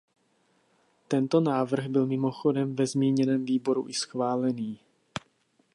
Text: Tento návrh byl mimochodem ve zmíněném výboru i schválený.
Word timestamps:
Tento 1.07 1.39
návrh 1.39 1.87
byl 1.87 2.05
mimochodem 2.07 2.75
ve 2.75 2.87
zmíněném 2.87 3.45
výboru 3.45 3.89
i 3.89 3.93
schválený. 3.93 4.79